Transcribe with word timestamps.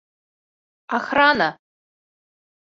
Охрана! 0.97 1.49